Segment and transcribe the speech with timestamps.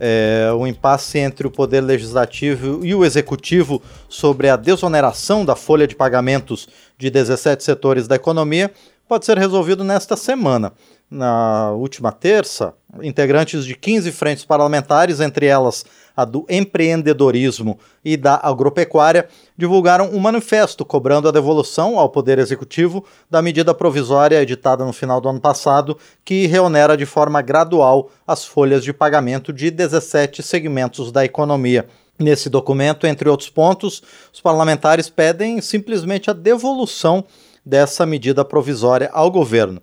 [0.00, 5.86] é, o impasse entre o Poder Legislativo e o Executivo sobre a desoneração da folha
[5.86, 8.70] de pagamentos de 17 setores da economia
[9.08, 10.72] pode ser resolvido nesta semana.
[11.10, 18.38] Na última terça, integrantes de 15 frentes parlamentares, entre elas a do empreendedorismo e da
[18.42, 24.92] agropecuária, divulgaram um manifesto cobrando a devolução ao Poder Executivo da medida provisória editada no
[24.92, 30.42] final do ano passado, que reonera de forma gradual as folhas de pagamento de 17
[30.42, 31.88] segmentos da economia.
[32.18, 37.24] Nesse documento, entre outros pontos, os parlamentares pedem simplesmente a devolução
[37.64, 39.80] dessa medida provisória ao governo.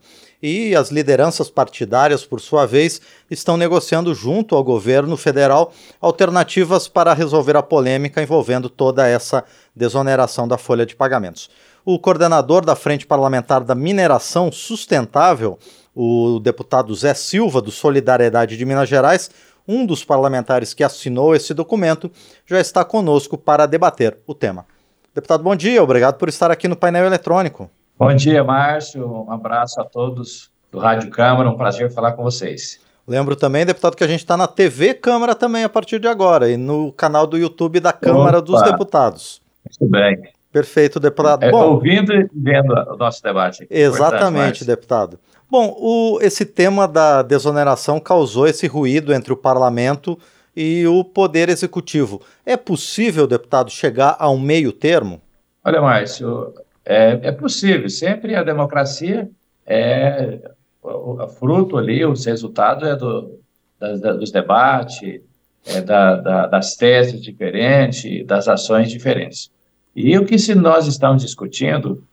[0.48, 7.16] E as lideranças partidárias, por sua vez, estão negociando junto ao governo federal alternativas para
[7.16, 9.44] resolver a polêmica envolvendo toda essa
[9.76, 11.50] desoneração da folha de pagamentos.
[11.84, 15.58] O coordenador da Frente Parlamentar da Mineração Sustentável,
[15.96, 19.32] o deputado Zé Silva, do Solidariedade de Minas Gerais,
[19.68, 22.12] um dos parlamentares que assinou esse documento,
[22.46, 24.68] já está conosco para debater o tema.
[25.12, 27.68] Deputado, bom dia, obrigado por estar aqui no painel eletrônico.
[27.98, 32.78] Bom dia, Márcio, um abraço a todos do Rádio Câmara, um prazer falar com vocês.
[33.08, 36.50] Lembro também, deputado, que a gente está na TV Câmara também a partir de agora
[36.50, 38.48] e no canal do YouTube da Câmara Opa.
[38.48, 39.42] dos Deputados.
[39.80, 40.22] Muito bem.
[40.52, 41.44] Perfeito, deputado.
[41.44, 43.64] É, Bom, ouvindo e vendo o nosso debate.
[43.64, 43.74] Aqui.
[43.74, 45.18] Exatamente, deputado.
[45.50, 50.20] Bom, o, esse tema da desoneração causou esse ruído entre o parlamento
[50.54, 52.22] e o Poder Executivo.
[52.46, 55.22] É possível, deputado, chegar a um meio termo?
[55.64, 56.54] Olha, Márcio,
[56.86, 57.90] é, é possível.
[57.90, 59.30] Sempre a democracia
[59.66, 60.40] é
[60.82, 63.40] o, o fruto ali, os resultados é do,
[63.80, 65.22] da, da, dos debates,
[65.66, 69.52] é da, das teses diferentes, das ações diferentes.
[69.96, 72.04] E o que se nós estamos discutindo,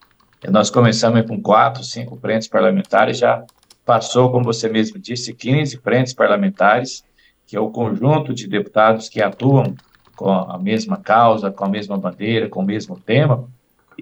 [0.49, 3.45] nós começamos com quatro, cinco frentes parlamentares, já
[3.85, 7.05] passou, como você mesmo disse, 15 frentes parlamentares,
[7.47, 9.75] que é o conjunto de deputados que atuam
[10.17, 13.49] com a mesma causa, com a mesma bandeira, com o mesmo tema,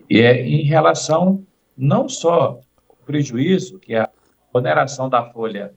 [0.08, 1.44] e é em relação
[1.77, 4.08] não só ao prejuízo que a
[4.52, 5.73] oneração da folha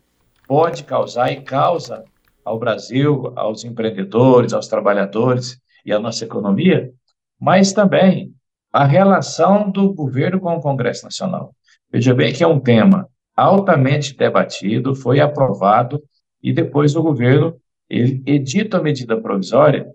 [0.47, 2.03] pode causar e causa
[2.44, 6.91] ao Brasil, aos empreendedores, aos trabalhadores e à nossa economia,
[7.40, 8.34] mas também
[8.72, 11.53] a relação do governo com o Congresso Nacional.
[11.91, 16.03] Veja bem que é um tema altamente debatido, foi aprovado
[16.41, 17.56] e depois o governo
[17.90, 19.88] ele edita a medida provisória,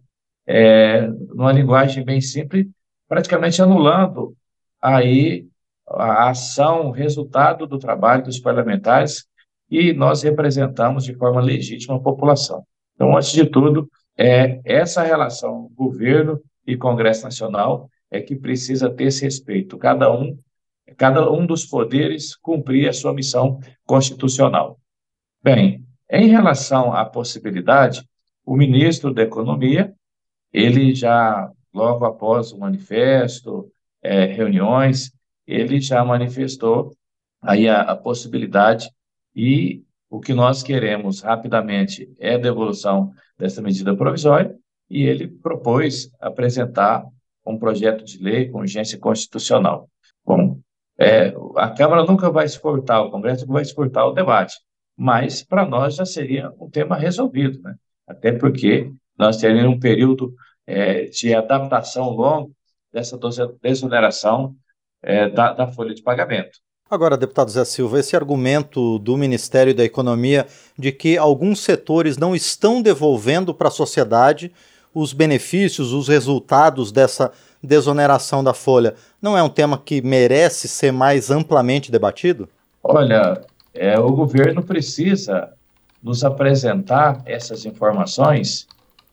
[0.46, 2.66] é, numa linguagem bem simples,
[3.08, 4.36] praticamente anulando
[4.80, 5.46] aí
[5.86, 9.26] a ação, o resultado do trabalho dos parlamentares
[9.70, 12.64] e nós representamos de forma legítima a população.
[12.94, 19.04] Então, antes de tudo, é essa relação governo e Congresso Nacional é que precisa ter
[19.04, 19.78] esse respeito.
[19.78, 20.38] Cada um,
[20.96, 24.78] cada um dos poderes cumprir a sua missão constitucional.
[25.42, 28.02] Bem, em relação à possibilidade,
[28.44, 29.94] o ministro da Economia,
[30.52, 33.70] ele já, logo após o manifesto,
[34.02, 35.12] é, reuniões,
[35.46, 36.92] ele já manifestou
[37.40, 38.90] aí a, a possibilidade
[39.34, 44.56] e o que nós queremos rapidamente é a devolução dessa medida provisória
[44.90, 47.04] e ele propôs apresentar
[47.46, 49.88] um projeto de lei com urgência constitucional.
[50.24, 50.58] Bom,
[50.98, 54.56] é, a Câmara nunca vai exportar, o Congresso vai exportar o debate,
[54.96, 57.76] mas para nós já seria um tema resolvido, né?
[58.06, 60.34] até porque nós teríamos um período
[60.68, 62.52] é, de adaptação longo
[62.92, 63.18] dessa
[63.62, 64.54] desoneração
[65.02, 66.58] é, da, da folha de pagamento.
[66.90, 70.46] Agora, deputado Zé Silva, esse argumento do Ministério da Economia
[70.78, 74.52] de que alguns setores não estão devolvendo para a sociedade
[74.94, 80.92] os benefícios, os resultados dessa desoneração da folha, não é um tema que merece ser
[80.92, 82.48] mais amplamente debatido?
[82.82, 83.42] Olha,
[83.74, 85.50] é, o governo precisa
[86.02, 88.66] nos apresentar essas informações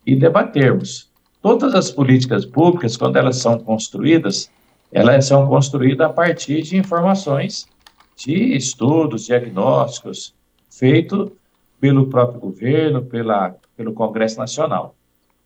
[0.06, 1.10] e debatermos.
[1.46, 4.50] Todas as políticas públicas, quando elas são construídas,
[4.92, 7.68] elas são construídas a partir de informações
[8.16, 10.34] de estudos, diagnósticos,
[10.72, 11.30] feitos
[11.80, 14.96] pelo próprio governo, pela, pelo Congresso Nacional.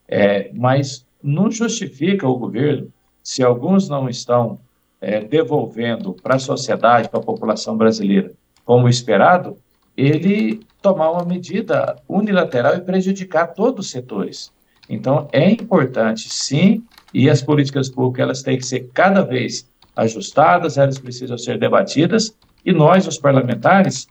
[0.08, 2.88] É, mas não justifica o governo,
[3.22, 4.58] se alguns não estão
[5.02, 8.32] é, devolvendo para a sociedade, para a população brasileira,
[8.64, 9.58] como esperado,
[9.98, 14.58] ele tomar uma medida unilateral e prejudicar todos os setores.
[14.90, 16.84] Então, é importante, sim,
[17.14, 22.36] e as políticas públicas elas têm que ser cada vez ajustadas, elas precisam ser debatidas,
[22.66, 24.08] e nós, os parlamentares,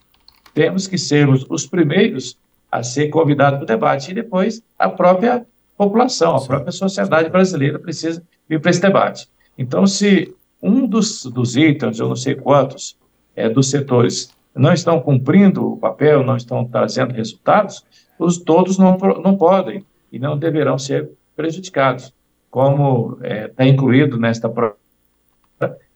[0.54, 2.38] temos que ser os, os primeiros
[2.70, 5.44] a ser convidados para o debate, e depois a própria
[5.76, 9.28] população, a própria sociedade brasileira precisa vir para esse debate.
[9.56, 12.96] Então, se um dos, dos itens, eu não sei quantos,
[13.34, 17.84] é, dos setores não estão cumprindo o papel, não estão trazendo resultados,
[18.18, 22.12] os todos não, não podem e não deverão ser prejudicados,
[22.50, 24.48] como está é, tá incluído nesta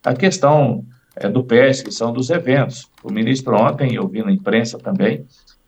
[0.05, 2.91] a questão é, do PES, que são dos eventos.
[3.03, 5.25] O ministro ontem, eu vi na imprensa também,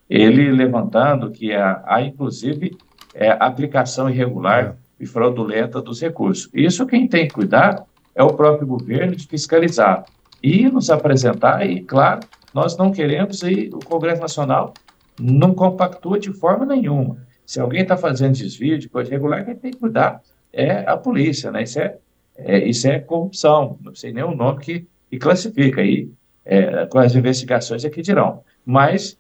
[0.08, 2.76] ele levantando que há, há inclusive,
[3.14, 6.50] é, aplicação irregular e fraudulenta dos recursos.
[6.52, 10.04] Isso quem tem que cuidar é o próprio governo de fiscalizar
[10.42, 12.20] e nos apresentar, e claro,
[12.52, 14.74] nós não queremos, e o Congresso Nacional
[15.18, 17.16] não compactua de forma nenhuma.
[17.44, 21.50] Se alguém está fazendo desvio de coisa irregular, quem tem que cuidar é a polícia,
[21.50, 21.62] né?
[21.62, 21.96] Isso é,
[22.36, 26.08] é isso é corrupção, não sei nem o nome que, que classifica aí,
[26.44, 28.42] é, com as investigações é que dirão.
[28.64, 29.18] Mas,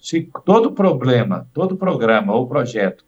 [0.00, 3.04] se todo problema, todo programa ou projeto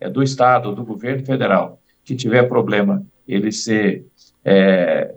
[0.00, 4.06] é do Estado, do governo federal, que tiver problema ele ser,
[4.44, 5.14] é,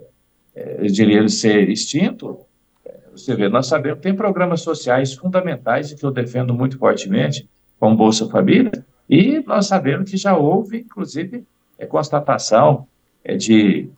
[0.54, 2.38] é eu diria, ele ser extinto,
[2.84, 6.78] é, você vê, nós sabemos que tem programas sociais fundamentais e que eu defendo muito
[6.78, 8.72] fortemente, como Bolsa Família,
[9.08, 11.44] e nós sabemos que já houve, inclusive,
[11.78, 12.86] é, constatação
[13.22, 13.88] é, de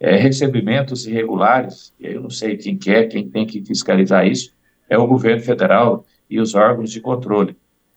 [0.00, 4.52] é, recebimentos irregulares, eu não sei quem quer, quem tem que fiscalizar isso,
[4.88, 7.56] é o governo federal e os órgãos de controle.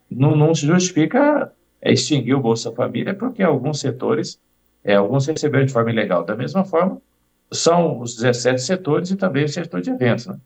[0.10, 1.52] Não, não se justifica
[1.82, 4.40] é, extinguir o Bolsa Família, porque alguns setores,
[4.84, 6.24] é, alguns receberam de forma ilegal.
[6.24, 7.02] Da mesma forma,
[7.52, 10.28] são os 17 setores e também o setor de eventos.
[10.28, 10.38] Né?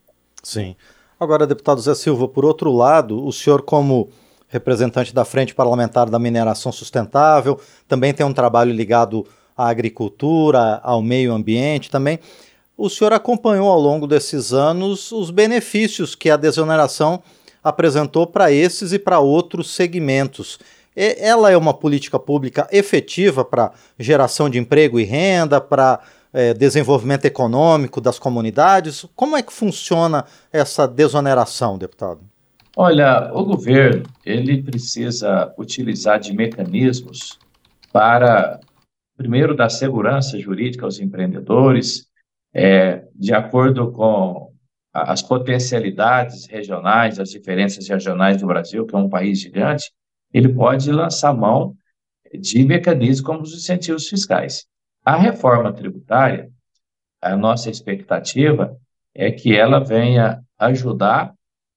[0.42, 0.76] Sim.
[1.18, 4.10] Agora, deputado Zé Silva, por outro lado, o senhor, como
[4.48, 9.26] representante da Frente Parlamentar da Mineração Sustentável, também tem um trabalho ligado
[9.56, 12.18] à agricultura, ao meio ambiente também.
[12.76, 17.22] O senhor acompanhou ao longo desses anos os benefícios que a desoneração
[17.64, 20.58] apresentou para esses e para outros segmentos.
[20.94, 26.00] Ela é uma política pública efetiva para geração de emprego e renda, para
[26.32, 29.06] é, desenvolvimento econômico das comunidades?
[29.16, 32.20] Como é que funciona essa desoneração, deputado?
[32.78, 37.38] Olha, o governo ele precisa utilizar de mecanismos
[37.90, 38.60] para,
[39.16, 42.06] primeiro, dar segurança jurídica aos empreendedores,
[42.52, 44.52] é, de acordo com
[44.92, 49.90] as potencialidades regionais, as diferenças regionais do Brasil, que é um país gigante,
[50.30, 51.74] ele pode lançar mão
[52.30, 54.66] de mecanismos como os incentivos fiscais.
[55.02, 56.50] A reforma tributária,
[57.22, 58.76] a nossa expectativa
[59.14, 61.34] é que ela venha ajudar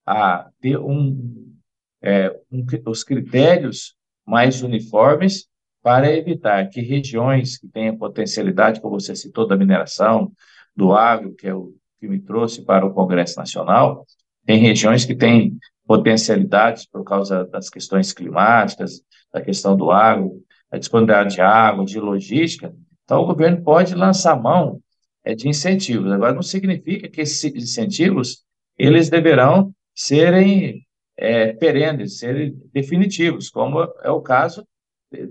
[0.10, 1.54] a ter um,
[2.02, 3.96] é, um, os critérios
[4.26, 5.48] mais uniformes
[5.84, 10.32] para evitar que regiões que tenham potencialidade, como você citou, da mineração,
[10.76, 14.04] do agro, que é o que me trouxe para o Congresso Nacional,
[14.48, 19.02] tem regiões que têm potencialidades por causa das questões climáticas,
[19.32, 22.74] da questão do agro, a disponibilidade de água, de logística.
[23.04, 24.82] Então, o governo pode lançar mão
[25.24, 26.12] é, de incentivos.
[26.12, 28.44] Agora, não significa que esses incentivos
[28.76, 30.88] eles deverão serem
[31.18, 34.66] é, perenes, serem definitivos, como é o caso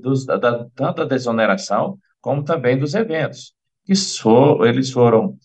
[0.03, 0.38] dos, da,
[0.75, 3.55] tanto da desoneração como também dos eventos,
[3.87, 3.94] que
[4.67, 5.38] eles foram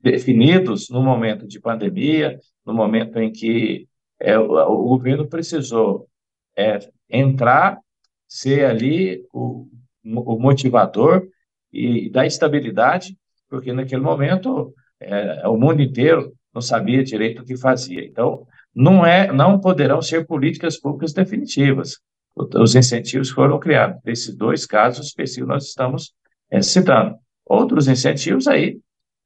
[0.00, 2.36] definidos no momento de pandemia,
[2.66, 3.86] no momento em que
[4.18, 6.08] é, o, o, governo precisou
[6.56, 7.78] é, entrar,
[8.26, 9.68] ser ali o,
[10.04, 11.28] o motivador
[11.72, 13.16] e, e dar estabilidade,
[13.48, 18.04] porque naquele momento é, o mundo inteiro não sabia direito o que fazia.
[18.04, 18.44] Então,
[18.74, 21.98] não, é, não poderão ser políticas públicas definitivas.
[22.34, 24.00] Os incentivos foram criados.
[24.02, 26.12] Desses dois casos específicos nós estamos
[26.50, 27.16] é, citando.
[27.46, 28.78] Outros incentivos aí,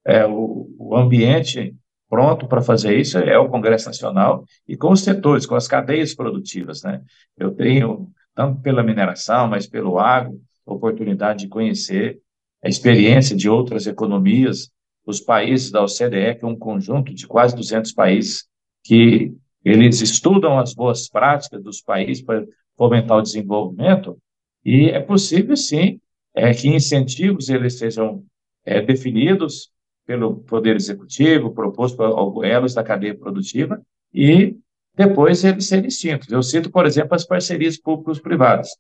[0.04, 1.74] é, o, o ambiente
[2.08, 6.14] pronto para fazer isso é o Congresso Nacional e com os setores, com as cadeias
[6.14, 6.82] produtivas.
[6.82, 7.02] Né?
[7.36, 12.18] Eu tenho, tanto pela mineração, mas pelo agro, oportunidade de conhecer
[12.62, 14.70] a experiência de outras economias,
[15.06, 18.46] os países da OCDE, que é um conjunto de quase 200 países
[18.84, 19.32] que
[19.70, 22.44] eles estudam as boas práticas dos países para
[22.76, 24.18] fomentar o desenvolvimento,
[24.64, 26.00] e é possível, sim,
[26.34, 28.24] é, que incentivos eles sejam
[28.64, 29.70] é, definidos
[30.06, 33.80] pelo Poder Executivo, proposto por elos da cadeia produtiva,
[34.12, 34.56] e
[34.94, 36.30] depois eles serem extintos.
[36.30, 38.70] Eu cito, por exemplo, as parcerias públicos-privadas.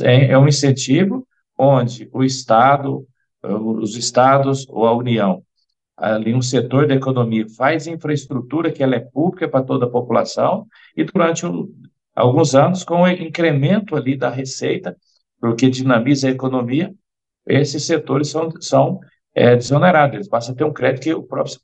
[0.00, 3.06] É, é um incentivo onde o Estado,
[3.42, 5.42] os Estados ou a União
[6.02, 10.66] ali um setor da economia faz infraestrutura que ela é pública para toda a população
[10.96, 11.72] e durante um,
[12.14, 14.96] alguns anos com o incremento ali da receita,
[15.40, 16.92] porque dinamiza a economia,
[17.46, 18.98] esses setores são, são
[19.32, 21.56] é, desonerados, eles passam a ter um crédito que o próprio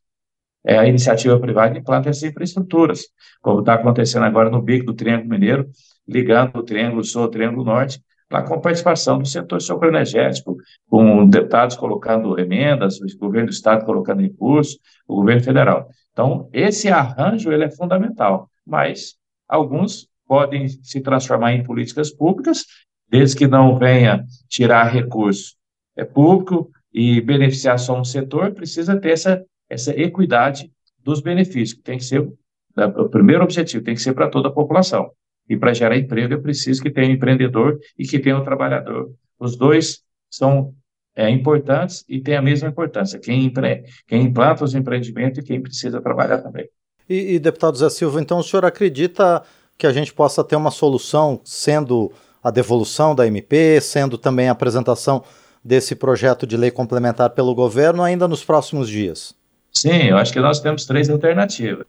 [0.64, 3.06] é, a iniciativa privada implanta essas infraestruturas,
[3.40, 5.70] como está acontecendo agora no bico do Triângulo Mineiro,
[6.06, 10.56] ligando o Triângulo Sul ao Triângulo Norte, lá com participação do setor socoenergético,
[10.88, 15.88] com deputados colocando emendas, o governo do estado colocando recursos, o governo federal.
[16.12, 19.14] Então, esse arranjo ele é fundamental, mas
[19.48, 22.66] alguns podem se transformar em políticas públicas,
[23.08, 25.56] desde que não venha tirar recurso
[25.96, 30.70] é, público e beneficiar só um setor, precisa ter essa, essa equidade
[31.02, 35.10] dos benefícios, tem que ser o primeiro objetivo, tem que ser para toda a população.
[35.48, 39.10] E para gerar emprego é preciso que tenha um empreendedor e que tenha um trabalhador.
[39.38, 40.74] Os dois são
[41.16, 43.18] é, importantes e têm a mesma importância.
[43.18, 43.84] Quem, empre...
[44.06, 46.68] quem implanta os empreendimentos e quem precisa trabalhar também.
[47.08, 49.42] E, e, deputado Zé Silva, então o senhor acredita
[49.76, 52.12] que a gente possa ter uma solução, sendo
[52.42, 55.24] a devolução da MP, sendo também a apresentação
[55.64, 59.34] desse projeto de lei complementar pelo governo ainda nos próximos dias?
[59.72, 61.86] Sim, eu acho que nós temos três alternativas.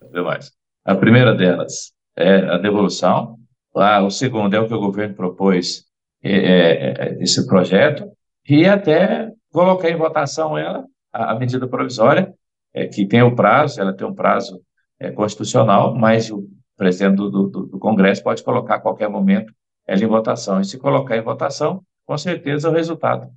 [0.85, 3.38] A primeira delas é a devolução,
[3.75, 5.85] ah, o segundo é o que o governo propôs,
[6.21, 8.11] é, é, é, esse projeto,
[8.47, 12.33] e até colocar em votação ela, a, a medida provisória,
[12.73, 14.61] é, que tem o prazo, ela tem um prazo
[14.99, 19.53] é, constitucional, mas o presidente do, do, do, Congresso pode colocar a qualquer momento
[19.87, 20.59] ela em votação.
[20.61, 23.29] E se colocar em votação, com certeza o resultado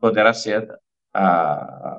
[0.00, 0.68] poderá ser
[1.14, 1.24] a,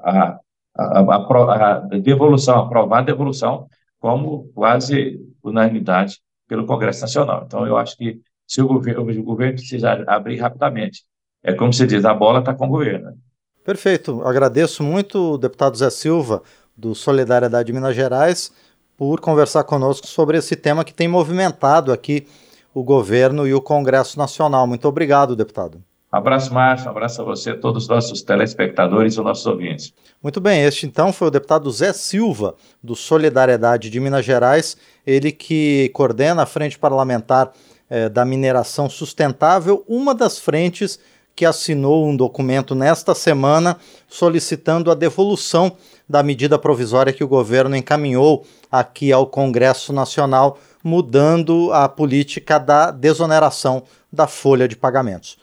[0.04, 0.40] a,
[0.78, 3.68] a, a, devolução, aprovar a devolução
[4.00, 7.44] como quase unanimidade pelo Congresso Nacional.
[7.46, 11.04] Então, eu acho que se o governo, o governo precisa abrir rapidamente,
[11.44, 13.18] é como se diz, a bola está com o governo.
[13.64, 14.22] Perfeito.
[14.24, 16.44] Agradeço muito deputado Zé Silva,
[16.78, 18.52] do Solidariedade de Minas Gerais,
[18.98, 22.28] por conversar conosco sobre esse tema que tem movimentado aqui
[22.74, 24.68] o governo e o Congresso Nacional.
[24.68, 25.84] Muito obrigado, deputado.
[26.16, 29.94] Abraço, Márcio, abraço a você, todos os nossos telespectadores e os nossos ouvintes.
[30.24, 35.30] Muito bem, este então foi o deputado Zé Silva, do Solidariedade de Minas Gerais, ele
[35.30, 37.52] que coordena a Frente Parlamentar
[37.90, 40.98] eh, da Mineração Sustentável, uma das frentes
[41.36, 43.76] que assinou um documento nesta semana
[44.08, 45.76] solicitando a devolução
[46.08, 52.90] da medida provisória que o governo encaminhou aqui ao Congresso Nacional, mudando a política da
[52.90, 55.34] desoneração da folha de pagamentos.